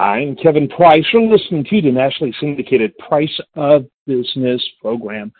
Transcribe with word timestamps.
I'm 0.00 0.34
Kevin 0.36 0.66
Price. 0.66 1.04
You're 1.12 1.30
listening 1.30 1.62
to 1.64 1.82
the 1.82 1.90
nationally 1.92 2.34
syndicated 2.40 2.96
Price 2.96 3.38
of 3.54 3.84
Business 4.06 4.66
program. 4.80 5.30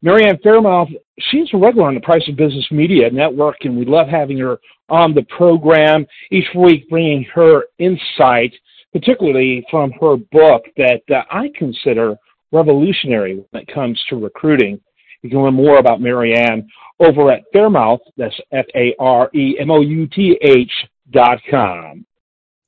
Marianne 0.00 0.38
Faremouth, 0.42 0.88
she's 1.18 1.46
a 1.52 1.58
regular 1.58 1.88
on 1.88 1.94
the 1.94 2.00
Price 2.00 2.26
of 2.26 2.34
Business 2.34 2.66
Media 2.70 3.10
Network, 3.10 3.56
and 3.66 3.76
we 3.76 3.84
love 3.84 4.08
having 4.08 4.38
her 4.38 4.60
on 4.88 5.12
the 5.12 5.24
program 5.24 6.06
each 6.30 6.46
week, 6.54 6.88
bringing 6.88 7.22
her 7.34 7.64
insight, 7.78 8.54
particularly 8.94 9.62
from 9.70 9.92
her 10.00 10.16
book 10.32 10.64
that 10.78 11.02
uh, 11.14 11.24
I 11.30 11.50
consider 11.54 12.16
revolutionary 12.50 13.44
when 13.50 13.62
it 13.62 13.68
comes 13.74 14.02
to 14.08 14.16
recruiting. 14.16 14.80
You 15.20 15.28
can 15.28 15.42
learn 15.42 15.52
more 15.52 15.80
about 15.80 16.00
Mary 16.00 16.34
Ann 16.34 16.66
over 16.98 17.30
at 17.30 17.42
Faremouth, 17.52 18.00
that's 18.16 18.40
F 18.52 18.64
A 18.74 18.94
R 18.98 19.28
E 19.34 19.58
M 19.60 19.70
O 19.70 19.82
U 19.82 20.06
T 20.06 20.38
H 20.40 20.72
dot 21.10 21.40
com. 21.50 22.06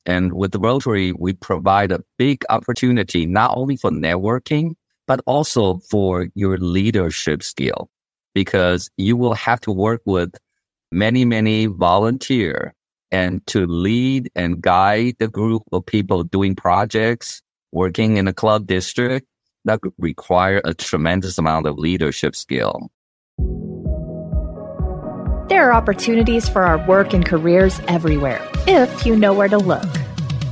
And 0.07 0.33
with 0.33 0.53
the 0.53 0.59
Rotary, 0.59 1.13
we 1.13 1.33
provide 1.35 1.93
a 1.93 2.03
big 2.19 2.43
opportunity 2.49 3.27
not 3.27 3.57
only 3.57 3.77
for 3.77 3.91
networking, 3.91 4.75
but 5.07 5.21
also 5.27 5.79
for 5.91 6.29
your 6.35 6.57
leadership 6.59 7.43
skill, 7.43 7.91
because 8.35 8.91
you 8.97 9.17
will 9.17 9.35
have 9.35 9.61
to 9.63 9.73
work 9.73 10.01
with 10.05 10.33
many, 10.93 11.25
many 11.25 11.67
volunteer 11.67 12.75
and 13.11 13.45
to 13.49 13.67
lead 13.67 14.31
and 14.35 14.61
guide 14.61 15.17
the 15.19 15.29
group 15.29 15.63
of 15.73 15.85
people 15.85 16.23
doing 16.23 16.55
projects, 16.55 17.43
working 17.73 18.17
in 18.17 18.29
a 18.29 18.33
club 18.33 18.67
district 18.67 19.27
that 19.65 19.81
require 19.99 20.61
a 20.65 20.75
tremendous 20.75 21.39
amount 21.39 21.67
of 21.67 21.77
leadership 21.77 22.35
skill. 22.35 22.91
There 25.51 25.69
are 25.69 25.75
opportunities 25.75 26.49
for 26.49 26.63
our 26.63 26.79
work 26.87 27.13
and 27.13 27.27
careers 27.27 27.81
everywhere, 27.89 28.41
if 28.69 29.05
you 29.05 29.17
know 29.17 29.35
where 29.35 29.49
to 29.49 29.59
look. 29.59 29.83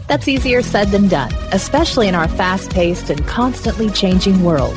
That's 0.09 0.27
easier 0.27 0.61
said 0.61 0.89
than 0.89 1.07
done, 1.07 1.33
especially 1.53 2.09
in 2.09 2.17
our 2.17 2.27
fast 2.27 2.73
paced 2.73 3.09
and 3.09 3.25
constantly 3.25 3.91
changing 3.91 4.43
world. 4.43 4.77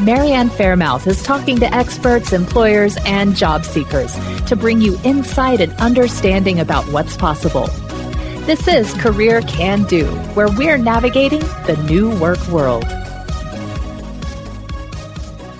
Marianne 0.00 0.50
Faremouth 0.50 1.06
is 1.06 1.22
talking 1.22 1.60
to 1.60 1.72
experts, 1.72 2.32
employers, 2.32 2.96
and 3.06 3.36
job 3.36 3.64
seekers 3.64 4.12
to 4.46 4.56
bring 4.56 4.80
you 4.80 4.98
insight 5.04 5.60
and 5.60 5.72
understanding 5.74 6.58
about 6.58 6.84
what's 6.86 7.16
possible. 7.16 7.68
This 8.46 8.66
is 8.66 8.92
Career 8.94 9.42
Can 9.42 9.84
Do, 9.84 10.06
where 10.34 10.50
we're 10.50 10.76
navigating 10.76 11.38
the 11.68 11.80
new 11.88 12.10
work 12.18 12.44
world. 12.48 12.82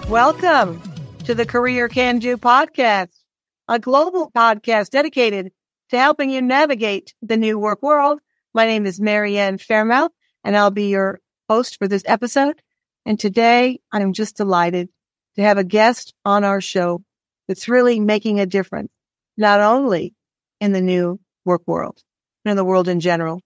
Welcome 0.08 0.82
to 1.22 1.36
the 1.36 1.46
Career 1.46 1.88
Can 1.88 2.18
Do 2.18 2.36
podcast 2.36 3.21
a 3.68 3.78
global 3.78 4.30
podcast 4.30 4.90
dedicated 4.90 5.52
to 5.90 5.98
helping 5.98 6.30
you 6.30 6.42
navigate 6.42 7.14
the 7.22 7.36
new 7.36 7.58
work 7.58 7.82
world. 7.82 8.20
My 8.54 8.66
name 8.66 8.86
is 8.86 9.00
Marianne 9.00 9.58
Faremouth, 9.58 10.10
and 10.42 10.56
I'll 10.56 10.70
be 10.70 10.88
your 10.88 11.20
host 11.48 11.78
for 11.78 11.86
this 11.86 12.02
episode. 12.06 12.60
And 13.06 13.18
today 13.18 13.80
I'm 13.92 14.12
just 14.12 14.36
delighted 14.36 14.88
to 15.36 15.42
have 15.42 15.58
a 15.58 15.64
guest 15.64 16.14
on 16.24 16.44
our 16.44 16.60
show 16.60 17.02
that's 17.46 17.68
really 17.68 18.00
making 18.00 18.40
a 18.40 18.46
difference, 18.46 18.90
not 19.36 19.60
only 19.60 20.14
in 20.60 20.72
the 20.72 20.80
new 20.80 21.20
work 21.44 21.62
world, 21.66 22.02
but 22.44 22.50
in 22.50 22.56
the 22.56 22.64
world 22.64 22.88
in 22.88 23.00
general. 23.00 23.40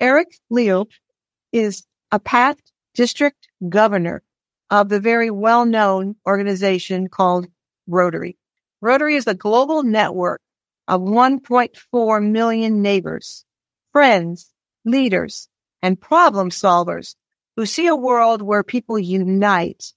Eric 0.00 0.36
Liu 0.50 0.86
is 1.52 1.84
a 2.10 2.18
past 2.18 2.72
district 2.94 3.48
governor 3.68 4.22
of 4.70 4.88
the 4.88 5.00
very 5.00 5.30
well-known 5.30 6.16
organization 6.26 7.08
called 7.08 7.46
Rotary. 7.86 8.36
Rotary 8.82 9.14
is 9.14 9.28
a 9.28 9.34
global 9.34 9.84
network 9.84 10.40
of 10.88 11.00
1.4 11.02 12.30
million 12.30 12.82
neighbors, 12.82 13.44
friends, 13.92 14.52
leaders, 14.84 15.48
and 15.82 16.00
problem 16.00 16.50
solvers 16.50 17.14
who 17.54 17.64
see 17.64 17.86
a 17.86 17.94
world 17.94 18.42
where 18.42 18.64
people 18.64 18.98
unite 18.98 19.94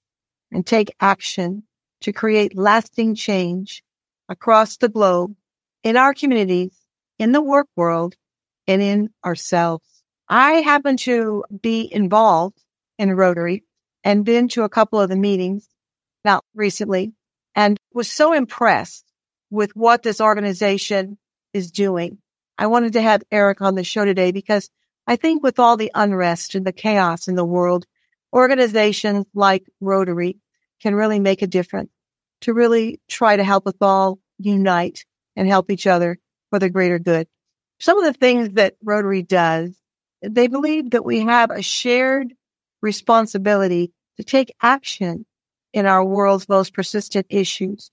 and 0.52 0.67
take 0.67 0.95
action 1.00 1.63
to 2.02 2.13
create 2.13 2.56
lasting 2.56 3.16
change 3.16 3.81
across 4.29 4.78
the 4.78 4.90
globe, 4.90 5.35
in 5.84 5.97
our 5.97 6.13
communities, 6.13 6.78
in 7.18 7.31
the 7.31 7.41
work 7.41 7.68
world, 7.75 8.13
and 8.68 8.84
in 8.84 9.09
ourselves. 9.25 10.03
I 10.29 10.62
happen 10.62 10.97
to 10.97 11.44
be 11.59 11.91
involved 11.91 12.63
in 13.00 13.16
Rotary 13.16 13.63
and 14.03 14.24
been 14.24 14.47
to 14.50 14.62
a 14.62 14.69
couple 14.69 15.00
of 15.00 15.09
the 15.09 15.16
meetings, 15.16 15.68
not 16.24 16.45
recently, 16.53 17.13
and 17.56 17.78
was 17.94 18.12
so 18.12 18.34
impressed 18.34 19.06
with 19.50 19.76
what 19.76 20.04
this 20.04 20.20
organization 20.20 21.18
is 21.54 21.72
doing. 21.72 22.18
I 22.58 22.68
wanted 22.68 22.94
to 22.94 23.02
have 23.02 23.24
Eric 23.32 23.62
on 23.62 23.76
the 23.76 23.84
show 23.84 24.06
today 24.06 24.32
because 24.32 24.70
I 25.08 25.16
think 25.16 25.44
with 25.44 25.60
all 25.60 25.78
the 25.78 25.92
unrest 25.94 26.56
and 26.56 26.66
the 26.66 26.72
chaos 26.72 27.28
in 27.28 27.36
the 27.36 27.46
world, 27.46 27.86
organizations 28.34 29.26
like 29.34 29.64
Rotary 29.80 30.40
can 30.82 30.96
really 30.96 31.20
make 31.20 31.42
a 31.42 31.48
difference 31.48 31.92
to 32.42 32.54
really 32.54 33.00
try 33.08 33.36
to 33.36 33.44
help 33.44 33.68
us 33.68 33.76
all 33.82 34.20
unite 34.38 35.06
and 35.36 35.48
help 35.48 35.72
each 35.72 35.88
other 35.88 36.20
for 36.50 36.60
the 36.60 36.70
greater 36.70 37.00
good. 37.00 37.28
Some 37.80 37.98
of 37.98 38.06
the 38.06 38.18
things 38.18 38.52
that 38.52 38.76
Rotary 38.84 39.22
does, 39.22 39.76
they 40.22 40.48
believe 40.48 40.92
that 40.92 41.06
we 41.06 41.22
have 41.22 41.52
a 41.52 41.62
shared 41.62 42.34
responsibility 42.82 43.94
to 44.18 44.24
take 44.24 44.56
action 44.62 45.26
in 45.75 45.86
our 45.86 46.03
world's 46.03 46.47
most 46.47 46.74
persistent 46.74 47.28
issues. 47.30 47.91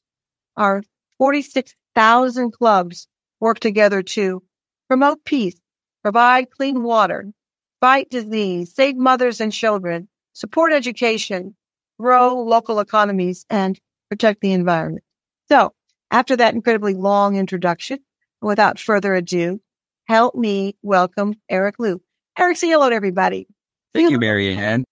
Our 0.57 0.85
46,000 1.19 2.53
clubs 2.53 3.09
work 3.41 3.59
together 3.59 4.03
to 4.03 4.43
promote 4.89 5.25
peace, 5.25 5.61
provide 6.01 6.51
clean 6.51 6.85
water, 6.85 7.33
fight 7.81 8.09
disease, 8.09 8.73
save 8.73 8.97
mothers 8.97 9.41
and 9.41 9.53
children, 9.53 10.09
support 10.33 10.73
education, 10.73 11.57
grow 11.99 12.41
local 12.41 12.79
economies, 12.79 13.45
and 13.51 13.79
protect 14.09 14.41
the 14.43 14.53
environment. 14.53 15.05
So 15.51 15.75
after 16.13 16.37
that 16.37 16.55
incredibly 16.55 16.95
long 16.95 17.35
introduction, 17.35 17.99
without 18.41 18.79
further 18.79 19.13
ado, 19.15 19.61
help 20.07 20.37
me 20.37 20.77
welcome 20.83 21.35
Eric 21.51 21.77
Liu. 21.81 22.01
Eric, 22.39 22.59
say 22.59 22.69
hello 22.69 22.91
to 22.91 22.95
everybody. 22.95 23.49
Thank 23.93 24.13
you, 24.13 24.21
Mary 24.21 24.55
Ann. 24.55 24.85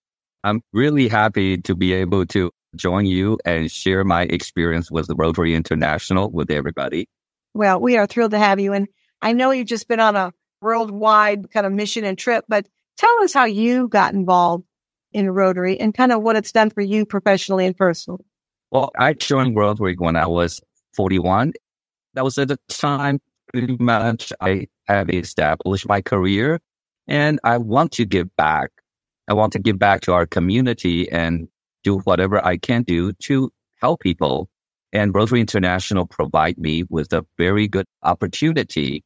I'm 0.42 0.60
really 0.72 1.06
happy 1.06 1.58
to 1.58 1.76
be 1.76 1.92
able 1.92 2.26
to 2.26 2.50
join 2.76 3.06
you 3.06 3.38
and 3.44 3.70
share 3.70 4.04
my 4.04 4.22
experience 4.22 4.90
with 4.90 5.06
the 5.06 5.14
Rotary 5.14 5.54
International 5.54 6.30
with 6.30 6.50
everybody. 6.50 7.08
Well, 7.54 7.80
we 7.80 7.96
are 7.96 8.06
thrilled 8.06 8.30
to 8.32 8.38
have 8.38 8.60
you. 8.60 8.72
And 8.72 8.88
I 9.22 9.32
know 9.32 9.50
you've 9.50 9.66
just 9.66 9.88
been 9.88 10.00
on 10.00 10.16
a 10.16 10.32
worldwide 10.62 11.50
kind 11.50 11.66
of 11.66 11.72
mission 11.72 12.04
and 12.04 12.16
trip, 12.16 12.44
but 12.48 12.66
tell 12.96 13.22
us 13.22 13.32
how 13.32 13.44
you 13.44 13.88
got 13.88 14.14
involved 14.14 14.64
in 15.12 15.30
Rotary 15.30 15.78
and 15.80 15.92
kind 15.92 16.12
of 16.12 16.22
what 16.22 16.36
it's 16.36 16.52
done 16.52 16.70
for 16.70 16.80
you 16.80 17.04
professionally 17.04 17.66
and 17.66 17.76
personally. 17.76 18.24
Well, 18.70 18.90
I 18.96 19.14
joined 19.14 19.56
Rotary 19.56 19.96
when 19.98 20.16
I 20.16 20.26
was 20.26 20.60
41. 20.94 21.54
That 22.14 22.24
was 22.24 22.38
at 22.38 22.48
the 22.48 22.58
time 22.68 23.20
pretty 23.52 23.76
much 23.80 24.32
I 24.40 24.68
have 24.86 25.10
established 25.10 25.88
my 25.88 26.00
career 26.00 26.60
and 27.08 27.40
I 27.42 27.58
want 27.58 27.92
to 27.92 28.04
give 28.04 28.34
back. 28.36 28.70
I 29.28 29.34
want 29.34 29.52
to 29.54 29.58
give 29.58 29.78
back 29.78 30.02
to 30.02 30.12
our 30.12 30.26
community 30.26 31.10
and 31.10 31.48
do 31.82 31.98
whatever 32.00 32.44
I 32.44 32.56
can 32.56 32.82
do 32.82 33.12
to 33.24 33.50
help 33.80 34.00
people. 34.00 34.48
And 34.92 35.14
Rotary 35.14 35.40
International 35.40 36.06
provide 36.06 36.58
me 36.58 36.84
with 36.88 37.12
a 37.12 37.24
very 37.38 37.68
good 37.68 37.86
opportunity. 38.02 39.04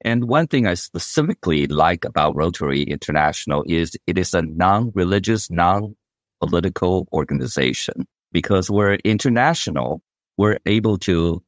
And 0.00 0.28
one 0.28 0.46
thing 0.46 0.66
I 0.66 0.74
specifically 0.74 1.66
like 1.66 2.04
about 2.04 2.36
Rotary 2.36 2.82
International 2.82 3.64
is 3.66 3.96
it 4.06 4.18
is 4.18 4.34
a 4.34 4.42
non-religious, 4.42 5.50
non-political 5.50 7.08
organization 7.12 8.06
because 8.32 8.70
we're 8.70 8.94
international. 9.04 10.02
We're 10.36 10.58
able 10.66 10.98
to 10.98 11.42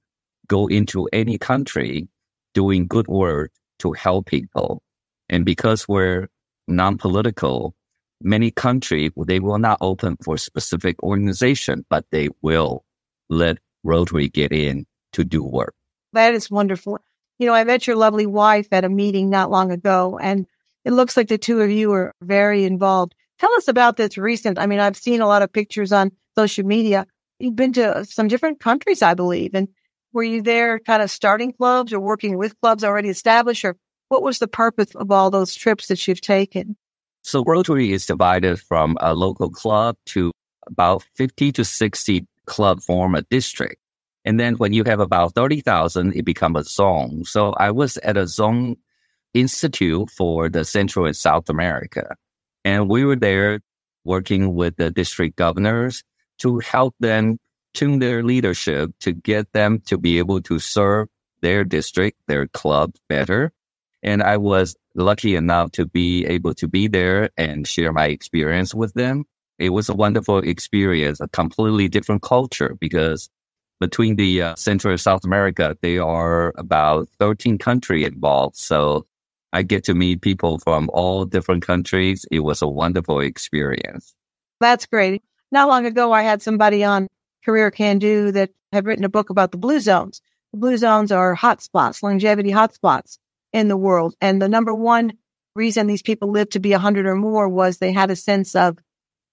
go 0.49 0.69
into 0.69 1.09
any 1.13 1.39
country 1.39 2.09
doing 2.55 2.87
good 2.87 3.09
work 3.09 3.53
to 3.81 3.93
help 3.93 4.27
people. 4.27 4.83
And 5.29 5.45
because 5.45 5.87
we're 5.87 6.29
non-political, 6.69 7.75
many 8.21 8.51
countries, 8.51 9.13
they 9.27 9.41
will 9.41 9.59
not 9.59 9.79
open 9.81 10.17
for 10.23 10.37
specific 10.37 11.03
organization, 11.03 11.85
but 11.89 12.05
they 12.11 12.29
will 12.43 12.85
let 13.29 13.59
Rotary 13.85 14.29
get 14.29 14.53
in 14.53 14.87
to 15.13 15.25
do 15.25 15.43
work. 15.43 15.75
That 16.13 16.35
is 16.35 16.51
wonderful. 16.51 16.99
You 17.39 17.47
know, 17.47 17.55
I 17.55 17.65
met 17.65 17.87
your 17.87 17.97
lovely 17.97 18.27
wife 18.27 18.69
at 18.73 18.85
a 18.85 18.89
meeting 18.89 19.29
not 19.29 19.51
long 19.51 19.71
ago, 19.71 20.19
and 20.21 20.47
it 20.85 20.93
looks 20.93 21.17
like 21.17 21.29
the 21.29 21.39
two 21.39 21.61
of 21.61 21.71
you 21.71 21.93
are 21.93 22.15
very 22.23 22.65
involved. 22.65 23.15
Tell 23.39 23.53
us 23.55 23.69
about 23.69 23.97
this 23.97 24.17
recent. 24.17 24.59
I 24.59 24.67
mean, 24.67 24.79
I've 24.79 24.97
seen 24.97 25.21
a 25.21 25.27
lot 25.27 25.43
of 25.43 25.53
pictures 25.53 25.93
on 25.93 26.13
social 26.37 26.65
media. 26.65 27.07
You've 27.39 27.57
been 27.57 27.75
to 27.75 28.05
some 28.07 28.29
different 28.29 28.61
countries, 28.61 29.03
I 29.03 29.15
believe. 29.15 29.55
And 29.55 29.69
were 30.13 30.23
you 30.23 30.41
there 30.41 30.79
kind 30.79 31.03
of 31.03 31.11
starting 31.11 31.53
clubs 31.53 31.93
or 31.93 32.01
working 32.01 32.39
with 32.39 32.59
clubs 32.61 32.83
already 32.83 33.11
established? 33.11 33.65
Or 33.65 33.77
what 34.09 34.23
was 34.23 34.39
the 34.39 34.49
purpose 34.49 34.95
of 34.95 35.11
all 35.11 35.31
those 35.31 35.55
trips 35.55 35.89
that 35.89 36.07
you've 36.09 36.23
taken? 36.23 36.77
So 37.27 37.43
Rotary 37.43 37.93
is 37.93 38.07
divided 38.07 38.61
from 38.61 38.97
a 39.01 39.13
local 39.13 39.51
club 39.51 39.97
to 40.15 40.31
about 40.69 41.03
50 41.17 41.51
to 41.51 41.65
60 41.65 42.25
club 42.47 42.81
form 42.81 43.17
a 43.17 43.23
district. 43.23 43.81
And 44.25 44.39
then 44.39 44.55
when 44.59 44.73
you 44.73 44.85
have 44.85 45.01
about 45.01 45.35
30,000, 45.35 46.15
it 46.15 46.25
becomes 46.25 46.57
a 46.57 46.63
zone. 46.63 47.25
So 47.25 47.53
I 47.55 47.73
was 47.73 47.97
at 47.97 48.17
a 48.17 48.29
zone 48.29 48.77
institute 49.35 50.09
for 50.09 50.49
the 50.49 50.65
Central 50.65 51.05
and 51.07 51.17
South 51.17 51.51
America. 51.51 52.15
And 52.65 52.89
we 52.89 53.05
were 53.05 53.17
there 53.17 53.59
working 54.05 54.55
with 54.55 54.77
the 54.77 54.93
district 54.93 55.35
governors 55.35 56.05
to 56.39 56.61
help 56.61 56.95
them 57.01 57.41
tune 57.75 57.99
their 57.99 58.23
leadership 58.23 58.93
to 59.01 59.13
get 59.13 59.53
them 59.53 59.81
to 59.87 59.99
be 59.99 60.19
able 60.19 60.43
to 60.43 60.61
serve 60.61 61.09
their 61.41 61.65
district, 61.65 62.19
their 62.29 62.47
club 62.47 62.95
better. 63.09 63.51
And 64.01 64.23
I 64.23 64.37
was 64.37 64.77
lucky 64.97 65.37
enough 65.37 65.73
to 65.73 65.87
be 65.87 66.25
able 66.27 66.55
to 66.55 66.67
be 66.67 66.89
there 66.89 67.31
and 67.37 67.67
share 67.67 67.93
my 67.93 68.07
experience 68.07 68.75
with 68.75 68.95
them. 68.95 69.25
It 69.59 69.71
was 69.71 69.89
a 69.89 69.95
wonderful 69.95 70.39
experience, 70.39 71.21
a 71.21 71.29
completely 71.29 71.89
different 71.89 72.23
culture 72.23 72.77
because 72.81 73.31
between 73.81 74.17
the 74.17 74.43
uh, 74.43 74.55
Central 74.57 74.93
and 74.93 75.01
South 75.01 75.25
America, 75.25 75.77
there 75.83 76.05
are 76.05 76.53
about 76.57 77.09
13 77.19 77.59
countries 77.59 78.07
involved. 78.07 78.57
So 78.57 79.07
I 79.53 79.63
get 79.63 79.85
to 79.85 79.95
meet 79.95 80.23
people 80.23 80.59
from 80.59 80.91
all 80.93 81.25
different 81.25 81.65
countries. 81.65 82.27
It 82.31 82.41
was 82.41 82.63
a 82.63 82.69
wonderful 82.69 83.21
experience. 83.21 84.15
That's 84.61 84.87
great. 84.87 85.23
Not 85.53 85.69
long 85.69 85.87
ago, 85.87 86.13
I 86.13 86.23
had 86.23 86.43
somebody 86.43 86.85
on 86.85 87.09
Career 87.45 87.71
Can 87.71 87.99
Do 87.99 88.33
that 88.33 88.51
had 88.73 88.87
written 88.87 89.05
a 89.05 89.11
book 89.11 89.31
about 89.31 89.53
the 89.53 89.59
blue 89.59 89.81
zones. 89.81 90.21
The 90.53 90.59
blue 90.59 90.77
zones 90.77 91.13
are 91.13 91.37
hotspots, 91.37 92.03
longevity 92.03 92.51
hotspots 92.51 93.19
in 93.57 93.69
the 93.69 93.77
world. 93.77 94.15
And 94.21 94.41
the 94.41 94.49
number 94.49 94.75
one 94.75 95.15
reason 95.55 95.87
these 95.87 96.03
people 96.03 96.31
lived 96.31 96.53
to 96.53 96.61
be 96.61 96.73
100 96.73 97.07
or 97.07 97.17
more 97.17 97.49
was 97.49 97.79
they 97.79 97.93
had 97.93 98.11
a 98.11 98.17
sense 98.17 98.55
of 98.55 98.79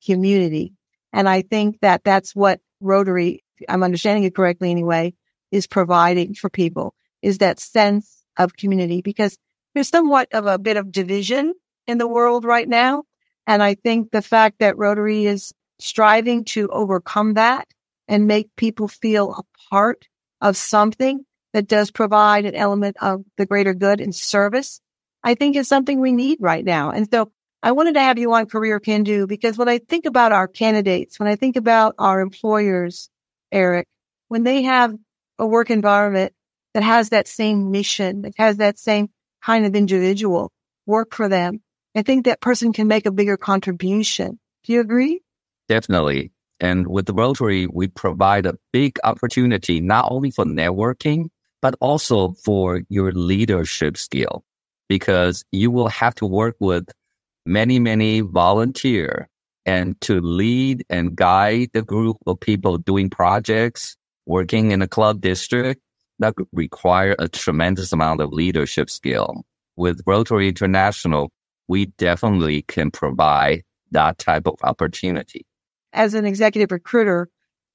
community. 0.06 0.74
And 1.12 1.28
I 1.28 1.42
think 1.42 1.82
that 1.82 2.04
that's 2.06 2.34
what 2.34 2.62
Rotary 2.80 3.44
I'm 3.70 3.84
understanding 3.84 4.24
it 4.24 4.36
correctly 4.36 4.72
anyway, 4.72 5.14
is 5.52 5.68
providing 5.68 6.34
for 6.34 6.50
people 6.50 6.96
is 7.22 7.38
that 7.40 7.60
sense 7.60 8.24
of 8.38 8.56
community 8.56 9.02
because 9.02 9.38
there's 9.74 9.90
somewhat 9.90 10.28
of 10.34 10.46
a 10.46 10.58
bit 10.58 10.78
of 10.78 10.92
division 10.92 11.54
in 11.88 11.98
the 11.98 12.08
world 12.08 12.46
right 12.46 12.68
now. 12.68 13.04
And 13.46 13.62
I 13.62 13.76
think 13.76 14.12
the 14.12 14.22
fact 14.22 14.60
that 14.60 14.78
Rotary 14.78 15.26
is 15.26 15.54
striving 15.80 16.46
to 16.46 16.70
overcome 16.70 17.34
that 17.34 17.68
and 18.08 18.28
make 18.28 18.56
people 18.56 18.88
feel 18.88 19.34
a 19.34 19.70
part 19.70 20.08
of 20.42 20.58
something 20.58 21.26
that 21.54 21.68
does 21.68 21.92
provide 21.92 22.46
an 22.46 22.56
element 22.56 22.98
of 23.02 23.24
the 23.38 23.46
greater 23.46 23.74
good 23.74 24.02
and 24.02 24.14
service, 24.14 24.82
I 25.24 25.36
think 25.36 25.56
is 25.56 25.68
something 25.68 26.00
we 26.00 26.12
need 26.12 26.40
right 26.42 26.66
now. 26.66 26.92
And 26.92 27.08
so 27.10 27.32
I 27.62 27.72
wanted 27.72 27.94
to 27.94 28.02
have 28.02 28.18
you 28.18 28.34
on 28.34 28.48
Career 28.48 28.80
Can 28.80 29.04
Do 29.04 29.26
because 29.26 29.58
when 29.58 29.70
I 29.70 29.78
think 29.78 30.06
about 30.06 30.32
our 30.32 30.48
candidates, 30.48 31.20
when 31.20 31.30
I 31.30 31.36
think 31.36 31.56
about 31.56 31.96
our 31.98 32.20
employers, 32.20 33.10
Eric, 33.52 33.88
when 34.28 34.44
they 34.44 34.64
have 34.64 34.94
a 35.40 35.46
work 35.46 35.70
environment 35.70 36.34
that 36.74 36.84
has 36.84 37.10
that 37.10 37.28
same 37.28 37.72
mission, 37.72 38.24
that 38.24 38.34
has 38.38 38.58
that 38.58 38.78
same 38.78 39.10
kind 39.44 39.66
of 39.66 39.76
individual 39.76 40.52
work 40.86 41.14
for 41.14 41.30
them, 41.30 41.62
I 41.96 42.02
think 42.02 42.26
that 42.26 42.42
person 42.42 42.74
can 42.74 42.88
make 42.88 43.06
a 43.06 43.12
bigger 43.12 43.38
contribution. 43.38 44.40
Do 44.64 44.74
you 44.74 44.82
agree? 44.82 45.22
Definitely. 45.70 46.32
And 46.60 46.88
with 46.88 47.06
the 47.06 47.14
Rotary, 47.14 47.68
we 47.68 47.88
provide 47.88 48.46
a 48.46 48.58
big 48.72 48.98
opportunity, 49.04 49.80
not 49.80 50.08
only 50.10 50.32
for 50.32 50.46
networking, 50.46 51.30
but 51.64 51.76
also 51.80 52.34
for 52.44 52.82
your 52.90 53.14
leadership 53.14 53.96
skill, 53.96 54.44
because 54.90 55.46
you 55.54 55.72
will 55.72 55.88
have 55.88 56.14
to 56.14 56.26
work 56.26 56.58
with 56.60 56.90
many, 57.46 57.80
many 57.80 58.20
volunteer 58.20 59.30
and 59.66 60.00
to 60.02 60.20
lead 60.20 60.84
and 60.90 61.16
guide 61.16 61.70
the 61.72 61.82
group 61.82 62.18
of 62.28 62.38
people 62.38 62.78
doing 62.78 63.10
projects, 63.10 63.96
working 64.26 64.72
in 64.72 64.82
a 64.82 64.90
club 64.90 65.22
district, 65.22 65.82
that 66.20 66.34
require 66.52 67.16
a 67.18 67.30
tremendous 67.30 67.94
amount 67.94 68.20
of 68.20 68.34
leadership 68.34 68.90
skill. 68.90 69.46
With 69.78 70.02
Rotary 70.06 70.50
International, 70.50 71.32
we 71.70 71.86
definitely 71.98 72.64
can 72.64 72.92
provide 72.92 73.64
that 73.92 74.18
type 74.18 74.48
of 74.48 74.56
opportunity. 74.64 75.46
As 75.94 76.14
an 76.14 76.26
executive 76.26 76.74
recruiter, 76.74 77.30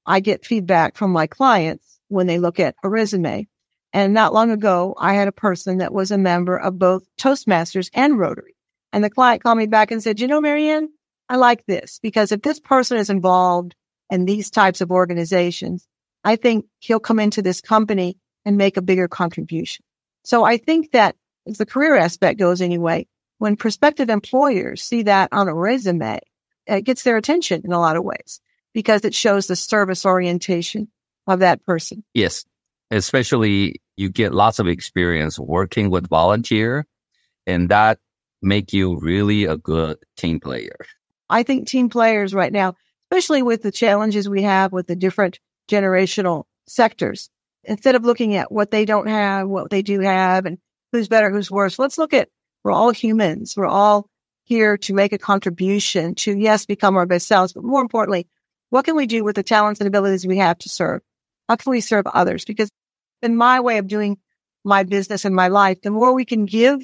I 0.05 0.19
get 0.19 0.45
feedback 0.45 0.95
from 0.95 1.11
my 1.11 1.25
clients 1.25 1.99
when 2.07 2.27
they 2.27 2.37
look 2.37 2.59
at 2.59 2.75
a 2.83 2.89
resume. 2.89 3.47
And 3.91 4.13
not 4.13 4.33
long 4.33 4.51
ago, 4.51 4.95
I 4.97 5.15
had 5.15 5.27
a 5.27 5.33
person 5.33 5.79
that 5.79 5.93
was 5.93 6.11
a 6.11 6.17
member 6.17 6.57
of 6.57 6.77
both 6.77 7.03
Toastmasters 7.17 7.89
and 7.93 8.19
Rotary. 8.19 8.55
And 8.93 9.03
the 9.03 9.09
client 9.09 9.43
called 9.43 9.57
me 9.57 9.67
back 9.67 9.91
and 9.91 10.01
said, 10.01 10.19
you 10.19 10.27
know, 10.27 10.41
Mary 10.41 10.69
Ann, 10.69 10.89
I 11.27 11.35
like 11.35 11.65
this 11.65 11.99
because 12.01 12.31
if 12.31 12.41
this 12.41 12.59
person 12.59 12.97
is 12.97 13.09
involved 13.09 13.75
in 14.09 14.25
these 14.25 14.49
types 14.49 14.81
of 14.81 14.91
organizations, 14.91 15.87
I 16.23 16.35
think 16.35 16.65
he'll 16.79 16.99
come 16.99 17.19
into 17.19 17.41
this 17.41 17.61
company 17.61 18.17
and 18.45 18.57
make 18.57 18.77
a 18.77 18.81
bigger 18.81 19.07
contribution. 19.07 19.85
So 20.23 20.43
I 20.43 20.57
think 20.57 20.91
that 20.91 21.15
as 21.47 21.57
the 21.57 21.65
career 21.65 21.95
aspect 21.95 22.39
goes 22.39 22.61
anyway, 22.61 23.07
when 23.37 23.55
prospective 23.55 24.09
employers 24.09 24.83
see 24.83 25.03
that 25.03 25.29
on 25.31 25.47
a 25.47 25.53
resume, 25.53 26.19
it 26.67 26.81
gets 26.81 27.03
their 27.03 27.17
attention 27.17 27.61
in 27.63 27.71
a 27.71 27.79
lot 27.79 27.95
of 27.95 28.03
ways 28.03 28.41
because 28.73 29.05
it 29.05 29.15
shows 29.15 29.47
the 29.47 29.55
service 29.55 30.05
orientation 30.05 30.89
of 31.25 31.39
that 31.39 31.65
person. 31.65 32.03
Yes. 32.13 32.45
Especially 32.91 33.81
you 33.97 34.09
get 34.09 34.33
lots 34.33 34.59
of 34.59 34.67
experience 34.67 35.37
working 35.37 35.89
with 35.89 36.07
volunteer 36.07 36.85
and 37.45 37.69
that 37.69 37.99
make 38.41 38.73
you 38.73 38.97
really 38.99 39.45
a 39.45 39.57
good 39.57 39.97
team 40.17 40.39
player. 40.39 40.75
I 41.29 41.43
think 41.43 41.67
team 41.67 41.89
players 41.89 42.33
right 42.33 42.51
now, 42.51 42.75
especially 43.11 43.43
with 43.43 43.61
the 43.61 43.71
challenges 43.71 44.27
we 44.27 44.43
have 44.43 44.71
with 44.71 44.87
the 44.87 44.95
different 44.95 45.39
generational 45.69 46.45
sectors, 46.67 47.29
instead 47.63 47.95
of 47.95 48.03
looking 48.03 48.35
at 48.35 48.51
what 48.51 48.71
they 48.71 48.85
don't 48.85 49.07
have, 49.07 49.47
what 49.47 49.69
they 49.69 49.81
do 49.81 49.99
have, 49.99 50.45
and 50.45 50.57
who's 50.91 51.07
better, 51.07 51.29
who's 51.29 51.51
worse, 51.51 51.77
let's 51.77 51.97
look 51.97 52.13
at 52.13 52.29
we're 52.63 52.71
all 52.71 52.91
humans. 52.91 53.55
We're 53.55 53.67
all 53.67 54.09
here 54.43 54.77
to 54.77 54.93
make 54.93 55.13
a 55.13 55.17
contribution 55.17 56.15
to, 56.15 56.37
yes, 56.37 56.65
become 56.65 56.97
our 56.97 57.05
best 57.05 57.27
selves, 57.27 57.53
but 57.53 57.63
more 57.63 57.81
importantly, 57.81 58.27
what 58.69 58.85
can 58.85 58.95
we 58.95 59.07
do 59.07 59.23
with 59.23 59.35
the 59.35 59.43
talents 59.43 59.79
and 59.79 59.87
abilities 59.87 60.25
we 60.25 60.37
have 60.37 60.57
to 60.59 60.69
serve? 60.69 61.01
How 61.47 61.55
can 61.55 61.71
we 61.71 61.81
serve 61.81 62.05
others? 62.07 62.45
Because 62.45 62.69
in 63.21 63.35
my 63.35 63.59
way 63.59 63.77
of 63.77 63.87
doing 63.87 64.17
my 64.63 64.83
business 64.83 65.25
and 65.25 65.35
my 65.35 65.47
life, 65.47 65.81
the 65.81 65.91
more 65.91 66.13
we 66.13 66.25
can 66.25 66.45
give, 66.45 66.79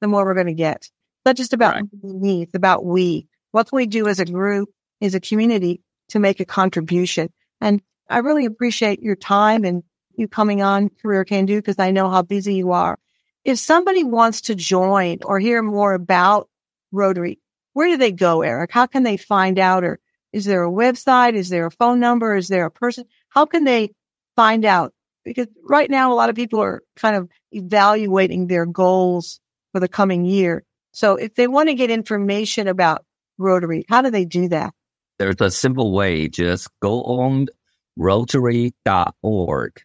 the 0.00 0.08
more 0.08 0.24
we're 0.24 0.34
going 0.34 0.46
to 0.46 0.54
get. 0.54 0.76
It's 0.76 0.92
not 1.24 1.36
just 1.36 1.52
about 1.52 1.74
right. 1.74 1.84
me, 2.02 2.42
it's 2.42 2.54
about 2.54 2.84
we. 2.84 3.26
What 3.52 3.68
can 3.68 3.76
we 3.76 3.86
do 3.86 4.06
as 4.06 4.20
a 4.20 4.24
group, 4.24 4.68
as 5.00 5.14
a 5.14 5.20
community 5.20 5.80
to 6.10 6.18
make 6.18 6.40
a 6.40 6.44
contribution? 6.44 7.32
And 7.60 7.80
I 8.08 8.18
really 8.18 8.44
appreciate 8.44 9.00
your 9.00 9.16
time 9.16 9.64
and 9.64 9.82
you 10.16 10.28
coming 10.28 10.62
on 10.62 10.90
Career 11.02 11.24
Can 11.24 11.46
Do 11.46 11.56
because 11.56 11.78
I 11.78 11.90
know 11.90 12.10
how 12.10 12.22
busy 12.22 12.54
you 12.54 12.72
are. 12.72 12.98
If 13.44 13.58
somebody 13.58 14.02
wants 14.02 14.42
to 14.42 14.54
join 14.54 15.18
or 15.24 15.38
hear 15.38 15.62
more 15.62 15.94
about 15.94 16.48
Rotary, 16.92 17.38
where 17.74 17.88
do 17.88 17.96
they 17.96 18.12
go, 18.12 18.42
Eric? 18.42 18.72
How 18.72 18.86
can 18.86 19.02
they 19.02 19.16
find 19.16 19.58
out? 19.58 19.84
Or 19.84 20.00
is 20.32 20.44
there 20.44 20.64
a 20.64 20.70
website? 20.70 21.34
Is 21.34 21.48
there 21.48 21.66
a 21.66 21.70
phone 21.70 22.00
number? 22.00 22.34
Is 22.34 22.48
there 22.48 22.66
a 22.66 22.70
person? 22.70 23.04
How 23.28 23.46
can 23.46 23.64
they 23.64 23.92
find 24.34 24.64
out? 24.64 24.94
Because 25.26 25.48
right 25.62 25.90
now, 25.90 26.10
a 26.10 26.14
lot 26.14 26.30
of 26.30 26.36
people 26.36 26.62
are 26.62 26.82
kind 26.96 27.16
of 27.16 27.28
evaluating 27.52 28.46
their 28.46 28.64
goals 28.64 29.40
for 29.72 29.80
the 29.80 29.88
coming 29.88 30.24
year. 30.24 30.64
So 30.92 31.16
if 31.16 31.34
they 31.34 31.46
want 31.46 31.68
to 31.68 31.74
get 31.74 31.90
information 31.90 32.68
about 32.68 33.04
Rotary? 33.38 33.84
How 33.88 34.02
do 34.02 34.10
they 34.10 34.24
do 34.24 34.48
that? 34.48 34.72
There's 35.18 35.40
a 35.40 35.50
simple 35.50 35.92
way. 35.92 36.28
Just 36.28 36.68
go 36.80 37.02
on 37.02 37.48
rotary.org. 37.96 39.82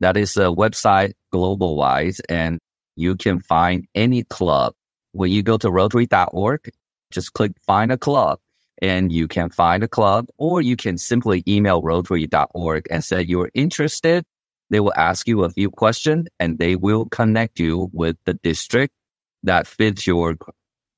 That 0.00 0.16
is 0.16 0.36
a 0.36 0.44
website 0.44 1.12
global 1.32 1.76
wise 1.76 2.20
and 2.28 2.58
you 2.96 3.16
can 3.16 3.40
find 3.40 3.86
any 3.94 4.24
club. 4.24 4.74
When 5.12 5.30
you 5.30 5.42
go 5.42 5.56
to 5.58 5.70
rotary.org, 5.70 6.70
just 7.10 7.32
click 7.32 7.52
find 7.66 7.92
a 7.92 7.98
club 7.98 8.40
and 8.82 9.12
you 9.12 9.28
can 9.28 9.50
find 9.50 9.82
a 9.82 9.88
club 9.88 10.26
or 10.36 10.60
you 10.60 10.76
can 10.76 10.98
simply 10.98 11.42
email 11.46 11.80
rotary.org 11.80 12.86
and 12.90 13.02
say 13.02 13.22
you're 13.22 13.50
interested. 13.54 14.24
They 14.70 14.80
will 14.80 14.92
ask 14.96 15.28
you 15.28 15.44
a 15.44 15.50
few 15.50 15.70
questions 15.70 16.26
and 16.40 16.58
they 16.58 16.76
will 16.76 17.06
connect 17.06 17.60
you 17.60 17.90
with 17.92 18.16
the 18.24 18.34
district 18.34 18.94
that 19.42 19.66
fits 19.66 20.06
your 20.06 20.36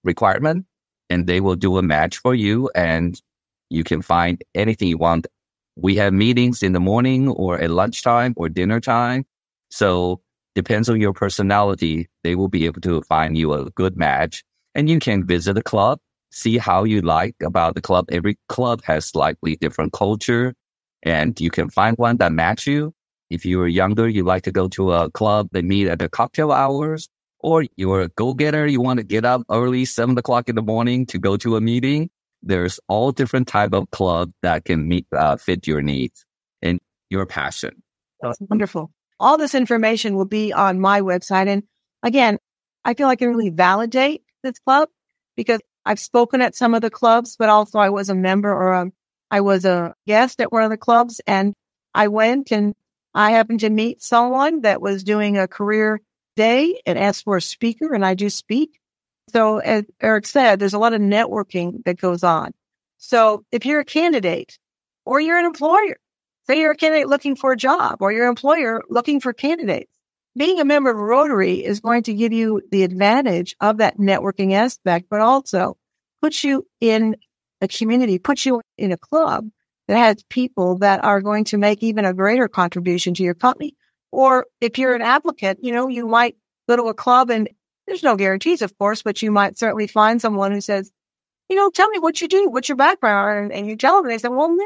requirement 0.04 0.66
and 1.10 1.26
they 1.26 1.40
will 1.40 1.56
do 1.56 1.78
a 1.78 1.82
match 1.82 2.18
for 2.18 2.34
you 2.34 2.70
and 2.74 3.20
you 3.70 3.84
can 3.84 4.02
find 4.02 4.42
anything 4.54 4.88
you 4.88 4.98
want. 4.98 5.26
We 5.76 5.96
have 5.96 6.12
meetings 6.12 6.62
in 6.62 6.72
the 6.72 6.80
morning 6.80 7.28
or 7.28 7.58
at 7.58 7.70
lunchtime 7.70 8.34
or 8.36 8.48
dinner 8.48 8.80
time. 8.80 9.26
So 9.70 10.20
depends 10.54 10.88
on 10.88 11.00
your 11.00 11.12
personality. 11.12 12.08
They 12.24 12.34
will 12.34 12.48
be 12.48 12.66
able 12.66 12.80
to 12.82 13.02
find 13.02 13.36
you 13.36 13.52
a 13.52 13.70
good 13.72 13.96
match 13.96 14.42
and 14.74 14.88
you 14.88 14.98
can 15.00 15.26
visit 15.26 15.54
the 15.54 15.62
club, 15.62 15.98
see 16.30 16.56
how 16.56 16.84
you 16.84 17.02
like 17.02 17.34
about 17.42 17.74
the 17.74 17.82
club. 17.82 18.06
Every 18.10 18.38
club 18.48 18.82
has 18.84 19.06
slightly 19.06 19.56
different 19.56 19.92
culture 19.92 20.54
and 21.02 21.38
you 21.40 21.50
can 21.50 21.68
find 21.68 21.96
one 21.98 22.16
that 22.18 22.32
match 22.32 22.66
you. 22.66 22.94
If 23.30 23.44
you're 23.44 23.66
younger, 23.66 24.08
you 24.08 24.22
like 24.24 24.44
to 24.44 24.52
go 24.52 24.68
to 24.68 24.92
a 24.92 25.10
club, 25.10 25.48
they 25.52 25.62
meet 25.62 25.88
at 25.88 25.98
the 25.98 26.08
cocktail 26.08 26.52
hours 26.52 27.08
or 27.40 27.64
you're 27.76 28.02
a 28.02 28.08
go-getter, 28.08 28.66
you 28.66 28.80
want 28.80 28.98
to 28.98 29.04
get 29.04 29.24
up 29.24 29.42
early, 29.50 29.84
seven 29.84 30.16
o'clock 30.16 30.48
in 30.48 30.56
the 30.56 30.62
morning 30.62 31.06
to 31.06 31.18
go 31.18 31.36
to 31.36 31.56
a 31.56 31.60
meeting. 31.60 32.10
There's 32.42 32.80
all 32.88 33.12
different 33.12 33.48
type 33.48 33.72
of 33.72 33.90
club 33.90 34.32
that 34.42 34.64
can 34.64 34.88
meet, 34.88 35.06
uh, 35.12 35.36
fit 35.36 35.66
your 35.66 35.82
needs 35.82 36.24
and 36.62 36.80
your 37.10 37.26
passion. 37.26 37.82
That's 38.20 38.38
wonderful. 38.40 38.90
All 39.18 39.38
this 39.38 39.54
information 39.54 40.16
will 40.16 40.26
be 40.26 40.52
on 40.52 40.80
my 40.80 41.00
website. 41.00 41.48
And 41.48 41.64
again, 42.02 42.38
I 42.84 42.94
feel 42.94 43.08
I 43.08 43.16
can 43.16 43.28
really 43.28 43.50
validate 43.50 44.22
this 44.42 44.58
club 44.60 44.88
because 45.36 45.60
I've 45.84 46.00
spoken 46.00 46.40
at 46.42 46.54
some 46.54 46.74
of 46.74 46.82
the 46.82 46.90
clubs, 46.90 47.36
but 47.38 47.48
also 47.48 47.78
I 47.78 47.90
was 47.90 48.08
a 48.08 48.14
member 48.14 48.52
or 48.52 48.72
a, 48.72 48.90
I 49.30 49.40
was 49.40 49.64
a 49.64 49.94
guest 50.06 50.40
at 50.40 50.52
one 50.52 50.62
of 50.62 50.70
the 50.70 50.76
clubs 50.76 51.20
and 51.26 51.54
I 51.94 52.08
went 52.08 52.50
and 52.50 52.74
I 53.16 53.30
happened 53.30 53.60
to 53.60 53.70
meet 53.70 54.02
someone 54.02 54.60
that 54.60 54.82
was 54.82 55.02
doing 55.02 55.38
a 55.38 55.48
career 55.48 56.02
day 56.36 56.82
and 56.84 56.98
asked 56.98 57.24
for 57.24 57.38
a 57.38 57.42
speaker 57.42 57.94
and 57.94 58.04
I 58.04 58.12
do 58.12 58.28
speak. 58.28 58.78
So 59.30 59.56
as 59.56 59.84
Eric 60.02 60.26
said, 60.26 60.58
there's 60.58 60.74
a 60.74 60.78
lot 60.78 60.92
of 60.92 61.00
networking 61.00 61.82
that 61.84 61.98
goes 61.98 62.22
on. 62.22 62.52
So 62.98 63.42
if 63.50 63.64
you're 63.64 63.80
a 63.80 63.86
candidate 63.86 64.58
or 65.06 65.18
you're 65.18 65.38
an 65.38 65.46
employer, 65.46 65.96
say 66.46 66.60
you're 66.60 66.72
a 66.72 66.76
candidate 66.76 67.08
looking 67.08 67.36
for 67.36 67.52
a 67.52 67.56
job 67.56 67.96
or 68.00 68.12
your 68.12 68.26
employer 68.26 68.82
looking 68.90 69.18
for 69.18 69.32
candidates, 69.32 69.90
being 70.36 70.60
a 70.60 70.66
member 70.66 70.90
of 70.90 70.98
Rotary 70.98 71.64
is 71.64 71.80
going 71.80 72.02
to 72.02 72.12
give 72.12 72.34
you 72.34 72.60
the 72.70 72.82
advantage 72.82 73.56
of 73.62 73.78
that 73.78 73.96
networking 73.96 74.52
aspect, 74.52 75.06
but 75.08 75.22
also 75.22 75.78
puts 76.20 76.44
you 76.44 76.66
in 76.82 77.16
a 77.62 77.68
community, 77.68 78.18
puts 78.18 78.44
you 78.44 78.60
in 78.76 78.92
a 78.92 78.98
club 78.98 79.48
that 79.88 79.98
has 79.98 80.22
people 80.28 80.78
that 80.78 81.04
are 81.04 81.20
going 81.20 81.44
to 81.44 81.58
make 81.58 81.82
even 81.82 82.04
a 82.04 82.14
greater 82.14 82.48
contribution 82.48 83.14
to 83.14 83.22
your 83.22 83.34
company. 83.34 83.74
Or 84.12 84.46
if 84.60 84.78
you're 84.78 84.94
an 84.94 85.02
applicant, 85.02 85.60
you 85.62 85.72
know, 85.72 85.88
you 85.88 86.06
might 86.06 86.36
go 86.68 86.76
to 86.76 86.84
a 86.84 86.94
club 86.94 87.30
and 87.30 87.48
there's 87.86 88.02
no 88.02 88.16
guarantees, 88.16 88.62
of 88.62 88.76
course, 88.78 89.02
but 89.02 89.22
you 89.22 89.30
might 89.30 89.58
certainly 89.58 89.86
find 89.86 90.20
someone 90.20 90.52
who 90.52 90.60
says, 90.60 90.90
you 91.48 91.56
know, 91.56 91.70
tell 91.70 91.88
me 91.88 91.98
what 91.98 92.20
you 92.20 92.26
do, 92.26 92.48
what's 92.48 92.68
your 92.68 92.76
background? 92.76 93.52
And, 93.52 93.68
you 93.68 93.76
tell 93.76 94.02
them, 94.02 94.10
they 94.10 94.18
say, 94.18 94.28
well, 94.28 94.56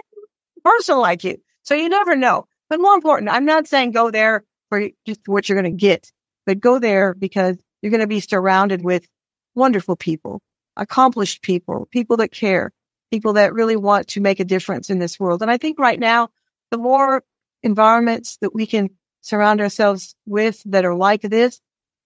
person 0.64 0.98
like 0.98 1.24
you. 1.24 1.36
So 1.62 1.74
you 1.74 1.88
never 1.88 2.16
know. 2.16 2.46
But 2.68 2.80
more 2.80 2.94
important, 2.94 3.30
I'm 3.30 3.44
not 3.44 3.66
saying 3.66 3.90
go 3.90 4.10
there 4.10 4.44
for 4.68 4.88
just 5.06 5.20
what 5.26 5.48
you're 5.48 5.60
going 5.60 5.76
to 5.76 5.78
get, 5.78 6.10
but 6.46 6.60
go 6.60 6.78
there 6.78 7.14
because 7.14 7.56
you're 7.82 7.90
going 7.90 8.00
to 8.00 8.06
be 8.06 8.20
surrounded 8.20 8.84
with 8.84 9.06
wonderful 9.54 9.96
people, 9.96 10.40
accomplished 10.76 11.42
people, 11.42 11.88
people 11.90 12.16
that 12.18 12.30
care, 12.30 12.72
people 13.10 13.34
that 13.34 13.52
really 13.52 13.76
want 13.76 14.08
to 14.08 14.20
make 14.20 14.40
a 14.40 14.44
difference 14.44 14.90
in 14.90 14.98
this 14.98 15.18
world. 15.18 15.42
And 15.42 15.50
I 15.50 15.56
think 15.56 15.78
right 15.78 15.98
now, 15.98 16.28
the 16.70 16.78
more 16.78 17.22
environments 17.62 18.38
that 18.40 18.54
we 18.54 18.66
can 18.66 18.90
surround 19.20 19.60
ourselves 19.60 20.14
with 20.26 20.62
that 20.66 20.84
are 20.84 20.94
like 20.94 21.22
this 21.22 21.60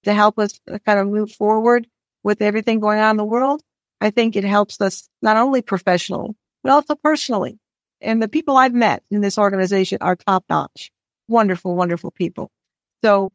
to 0.05 0.13
help 0.13 0.39
us 0.39 0.61
uh, 0.71 0.79
kind 0.85 0.99
of 0.99 1.09
move 1.09 1.31
forward 1.33 1.87
with 2.23 2.43
everything 2.43 2.81
going 2.81 2.99
on 2.99 3.13
in 3.13 3.17
the 3.17 3.25
world, 3.25 3.63
I 4.01 4.11
think 4.11 4.37
it 4.37 4.45
helps 4.45 4.81
us 4.81 5.09
not 5.23 5.37
only 5.37 5.63
professional, 5.63 6.35
but 6.63 6.73
also 6.73 6.95
personally. 6.95 7.59
And 8.01 8.23
the 8.23 8.29
people 8.29 8.57
I've 8.57 8.75
met 8.75 9.03
in 9.11 9.21
this 9.21 9.39
organization 9.39 9.99
are 10.01 10.17
top 10.17 10.45
notch, 10.49 10.91
wonderful, 11.29 11.75
wonderful 11.75 12.11
people. 12.11 12.51
So, 13.03 13.33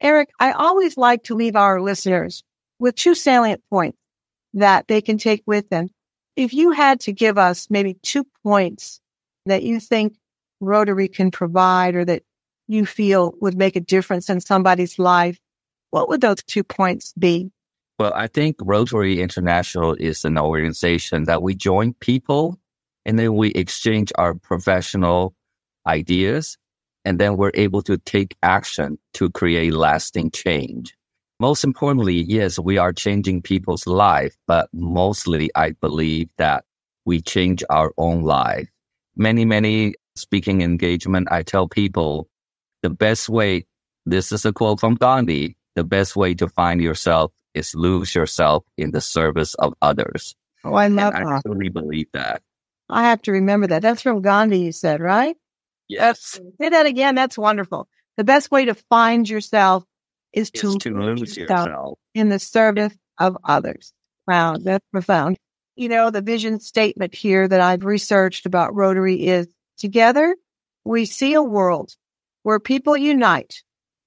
Eric, 0.00 0.30
I 0.38 0.52
always 0.52 0.96
like 0.96 1.24
to 1.24 1.34
leave 1.34 1.56
our 1.56 1.80
listeners 1.80 2.44
with 2.78 2.94
two 2.94 3.14
salient 3.14 3.62
points 3.70 3.98
that 4.54 4.86
they 4.86 5.00
can 5.00 5.18
take 5.18 5.42
with 5.46 5.68
them. 5.68 5.88
If 6.36 6.52
you 6.52 6.72
had 6.72 7.00
to 7.00 7.12
give 7.12 7.38
us 7.38 7.68
maybe 7.70 7.94
two 8.02 8.24
points 8.42 9.00
that 9.46 9.62
you 9.62 9.78
think 9.78 10.16
Rotary 10.60 11.08
can 11.08 11.30
provide 11.30 11.94
or 11.94 12.04
that 12.04 12.22
you 12.66 12.86
feel 12.86 13.34
would 13.40 13.56
make 13.56 13.76
a 13.76 13.80
difference 13.80 14.28
in 14.28 14.40
somebody's 14.40 14.98
life, 14.98 15.38
what 15.90 16.08
would 16.08 16.20
those 16.20 16.42
two 16.42 16.64
points 16.64 17.12
be? 17.18 17.52
Well, 17.98 18.12
I 18.14 18.26
think 18.26 18.56
Rotary 18.60 19.20
International 19.20 19.94
is 19.94 20.24
an 20.24 20.36
organization 20.36 21.24
that 21.24 21.42
we 21.42 21.54
join 21.54 21.94
people 21.94 22.58
and 23.06 23.18
then 23.18 23.34
we 23.34 23.50
exchange 23.50 24.10
our 24.16 24.34
professional 24.34 25.34
ideas 25.86 26.58
and 27.04 27.20
then 27.20 27.36
we're 27.36 27.52
able 27.54 27.82
to 27.82 27.98
take 27.98 28.36
action 28.42 28.98
to 29.12 29.30
create 29.30 29.74
lasting 29.74 30.30
change. 30.32 30.96
Most 31.40 31.64
importantly, 31.64 32.22
yes, 32.22 32.58
we 32.58 32.78
are 32.78 32.92
changing 32.92 33.42
people's 33.42 33.86
life, 33.86 34.36
but 34.46 34.68
mostly 34.72 35.50
I 35.54 35.72
believe 35.72 36.28
that 36.38 36.64
we 37.04 37.20
change 37.20 37.64
our 37.68 37.92
own 37.98 38.22
life. 38.22 38.68
Many, 39.16 39.44
many 39.44 39.94
speaking 40.16 40.62
engagement, 40.62 41.28
I 41.30 41.42
tell 41.42 41.68
people 41.68 42.28
the 42.82 42.90
best 42.90 43.28
way, 43.28 43.66
this 44.06 44.30
is 44.30 44.44
a 44.44 44.52
quote 44.52 44.78
from 44.78 44.94
Gandhi, 44.94 45.56
the 45.74 45.84
best 45.84 46.14
way 46.14 46.34
to 46.34 46.48
find 46.48 46.80
yourself 46.80 47.32
is 47.54 47.74
lose 47.74 48.14
yourself 48.14 48.64
in 48.76 48.92
the 48.92 49.00
service 49.00 49.54
of 49.54 49.74
others. 49.82 50.36
Oh, 50.64 50.74
I 50.74 50.88
love 50.88 51.14
and 51.14 51.28
I 51.28 51.40
truly 51.40 51.68
believe 51.68 52.08
that. 52.12 52.42
I 52.88 53.04
have 53.04 53.22
to 53.22 53.32
remember 53.32 53.66
that. 53.68 53.82
That's 53.82 54.02
from 54.02 54.22
Gandhi, 54.22 54.60
you 54.60 54.72
said, 54.72 55.00
right? 55.00 55.36
Yes. 55.88 56.40
Say 56.60 56.68
that 56.68 56.86
again. 56.86 57.14
That's 57.14 57.36
wonderful. 57.36 57.88
The 58.16 58.24
best 58.24 58.50
way 58.50 58.66
to 58.66 58.74
find 58.74 59.28
yourself 59.28 59.84
is 60.34 60.50
to, 60.50 60.76
to 60.78 60.90
lose 60.90 61.36
yourself 61.36 61.98
in 62.14 62.28
the 62.28 62.38
service 62.38 62.94
of 63.18 63.36
others. 63.44 63.92
Wow, 64.26 64.56
that's 64.58 64.84
profound. 64.92 65.38
You 65.76 65.88
know, 65.88 66.10
the 66.10 66.20
vision 66.20 66.60
statement 66.60 67.14
here 67.14 67.48
that 67.48 67.60
I've 67.60 67.84
researched 67.84 68.46
about 68.46 68.74
Rotary 68.74 69.26
is 69.26 69.48
together 69.76 70.36
we 70.84 71.04
see 71.04 71.34
a 71.34 71.42
world 71.42 71.94
where 72.42 72.60
people 72.60 72.96
unite 72.96 73.62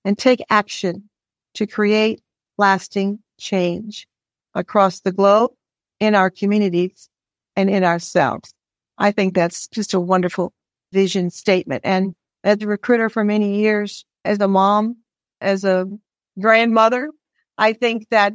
and 0.05 0.17
take 0.17 0.41
action 0.49 1.09
to 1.55 1.65
create 1.65 2.21
lasting 2.57 3.19
change 3.39 4.07
across 4.53 5.01
the 5.01 5.11
globe, 5.11 5.51
in 5.99 6.13
our 6.13 6.29
communities, 6.29 7.09
and 7.55 7.69
in 7.69 7.83
ourselves. 7.83 8.53
I 8.97 9.11
think 9.11 9.33
that's 9.33 9.67
just 9.67 9.93
a 9.93 9.99
wonderful 9.99 10.53
vision 10.91 11.29
statement. 11.29 11.81
And 11.83 12.15
as 12.43 12.61
a 12.61 12.67
recruiter 12.67 13.09
for 13.09 13.23
many 13.23 13.59
years, 13.59 14.05
as 14.23 14.39
a 14.39 14.47
mom, 14.47 14.97
as 15.41 15.63
a 15.63 15.87
grandmother, 16.39 17.09
I 17.57 17.73
think 17.73 18.07
that 18.09 18.33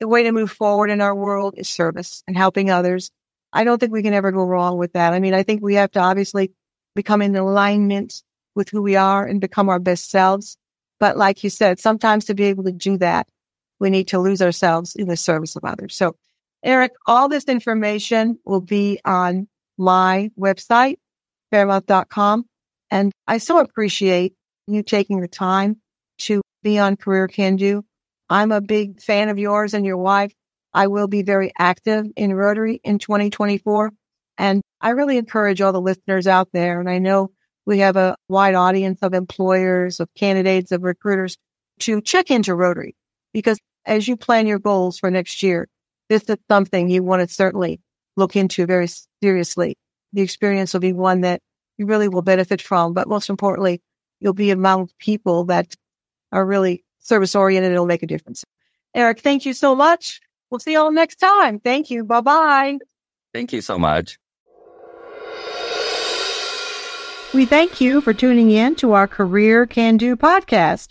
the 0.00 0.08
way 0.08 0.24
to 0.24 0.32
move 0.32 0.50
forward 0.50 0.90
in 0.90 1.00
our 1.00 1.14
world 1.14 1.54
is 1.56 1.68
service 1.68 2.22
and 2.26 2.36
helping 2.36 2.70
others. 2.70 3.10
I 3.52 3.64
don't 3.64 3.78
think 3.78 3.92
we 3.92 4.02
can 4.02 4.14
ever 4.14 4.32
go 4.32 4.44
wrong 4.44 4.78
with 4.78 4.94
that. 4.94 5.12
I 5.12 5.20
mean, 5.20 5.34
I 5.34 5.42
think 5.42 5.62
we 5.62 5.74
have 5.74 5.90
to 5.92 6.00
obviously 6.00 6.52
become 6.94 7.22
in 7.22 7.36
alignment 7.36 8.22
with 8.54 8.68
who 8.68 8.82
we 8.82 8.96
are 8.96 9.24
and 9.26 9.40
become 9.40 9.68
our 9.68 9.78
best 9.78 10.10
selves. 10.10 10.56
But 10.98 11.16
like 11.16 11.44
you 11.44 11.50
said, 11.50 11.78
sometimes 11.80 12.26
to 12.26 12.34
be 12.34 12.44
able 12.44 12.64
to 12.64 12.72
do 12.72 12.98
that, 12.98 13.28
we 13.80 13.90
need 13.90 14.08
to 14.08 14.18
lose 14.18 14.40
ourselves 14.40 14.94
in 14.94 15.08
the 15.08 15.16
service 15.16 15.56
of 15.56 15.64
others. 15.64 15.94
So 15.94 16.16
Eric, 16.62 16.92
all 17.06 17.28
this 17.28 17.44
information 17.44 18.38
will 18.44 18.60
be 18.60 19.00
on 19.04 19.48
my 19.76 20.30
website, 20.38 20.96
faremouth.com. 21.50 22.44
And 22.90 23.12
I 23.26 23.38
so 23.38 23.58
appreciate 23.58 24.34
you 24.66 24.82
taking 24.82 25.20
the 25.20 25.28
time 25.28 25.80
be 26.62 26.78
on 26.78 26.96
Career 26.96 27.28
Can 27.28 27.56
Do. 27.56 27.84
I'm 28.30 28.52
a 28.52 28.60
big 28.60 29.00
fan 29.00 29.28
of 29.28 29.38
yours 29.38 29.74
and 29.74 29.84
your 29.84 29.98
wife. 29.98 30.32
I 30.74 30.86
will 30.86 31.08
be 31.08 31.22
very 31.22 31.52
active 31.58 32.06
in 32.16 32.34
Rotary 32.34 32.80
in 32.82 32.98
2024. 32.98 33.92
And 34.38 34.62
I 34.80 34.90
really 34.90 35.18
encourage 35.18 35.60
all 35.60 35.72
the 35.72 35.80
listeners 35.80 36.26
out 36.26 36.48
there. 36.52 36.80
And 36.80 36.88
I 36.88 36.98
know 36.98 37.30
we 37.66 37.78
have 37.80 37.96
a 37.96 38.16
wide 38.28 38.54
audience 38.54 39.00
of 39.02 39.14
employers, 39.14 40.00
of 40.00 40.08
candidates, 40.14 40.72
of 40.72 40.82
recruiters 40.82 41.36
to 41.80 42.00
check 42.00 42.30
into 42.30 42.54
Rotary 42.54 42.96
because 43.32 43.58
as 43.84 44.06
you 44.06 44.16
plan 44.16 44.46
your 44.46 44.58
goals 44.58 44.98
for 44.98 45.10
next 45.10 45.42
year, 45.42 45.68
this 46.08 46.22
is 46.24 46.36
something 46.48 46.88
you 46.88 47.02
want 47.02 47.26
to 47.26 47.34
certainly 47.34 47.80
look 48.16 48.36
into 48.36 48.66
very 48.66 48.88
seriously. 49.22 49.76
The 50.12 50.22
experience 50.22 50.72
will 50.72 50.80
be 50.80 50.92
one 50.92 51.22
that 51.22 51.40
you 51.78 51.86
really 51.86 52.08
will 52.08 52.22
benefit 52.22 52.60
from, 52.60 52.92
but 52.92 53.08
most 53.08 53.30
importantly, 53.30 53.80
you'll 54.20 54.34
be 54.34 54.50
among 54.50 54.90
people 54.98 55.44
that 55.44 55.74
are 56.32 56.44
really 56.44 56.84
service 56.98 57.34
oriented. 57.34 57.72
It'll 57.72 57.86
make 57.86 58.02
a 58.02 58.06
difference. 58.06 58.44
Eric, 58.94 59.20
thank 59.20 59.46
you 59.46 59.52
so 59.52 59.74
much. 59.74 60.20
We'll 60.50 60.58
see 60.58 60.72
you 60.72 60.80
all 60.80 60.92
next 60.92 61.16
time. 61.16 61.60
Thank 61.60 61.90
you. 61.90 62.04
Bye 62.04 62.20
bye. 62.20 62.78
Thank 63.32 63.52
you 63.52 63.60
so 63.60 63.78
much. 63.78 64.18
We 67.32 67.46
thank 67.46 67.80
you 67.80 68.02
for 68.02 68.12
tuning 68.12 68.50
in 68.50 68.74
to 68.76 68.92
our 68.92 69.08
Career 69.08 69.64
Can 69.64 69.96
Do 69.96 70.16
podcast. 70.16 70.88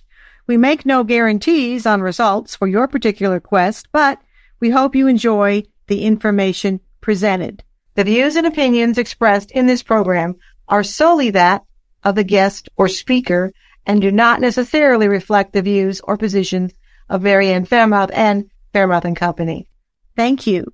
We 0.47 0.57
make 0.57 0.87
no 0.87 1.03
guarantees 1.03 1.85
on 1.85 2.01
results 2.01 2.55
for 2.55 2.67
your 2.67 2.87
particular 2.87 3.39
quest, 3.39 3.89
but 3.91 4.19
we 4.59 4.71
hope 4.71 4.95
you 4.95 5.07
enjoy 5.07 5.63
the 5.85 6.03
information 6.03 6.79
presented. 6.99 7.63
The 7.93 8.05
views 8.05 8.35
and 8.35 8.47
opinions 8.47 8.97
expressed 8.97 9.51
in 9.51 9.67
this 9.67 9.83
program 9.83 10.35
are 10.67 10.83
solely 10.83 11.29
that 11.29 11.63
of 12.03 12.15
the 12.15 12.23
guest 12.23 12.69
or 12.75 12.87
speaker 12.87 13.53
and 13.85 14.01
do 14.01 14.11
not 14.11 14.41
necessarily 14.41 15.07
reflect 15.07 15.53
the 15.53 15.61
views 15.61 16.01
or 16.01 16.17
positions 16.17 16.73
of 17.09 17.21
Marianne 17.21 17.65
Faremouth 17.65 18.11
and 18.13 18.49
Faremouth 18.73 19.05
and 19.05 19.15
Company. 19.15 19.67
Thank 20.15 20.47
you. 20.47 20.73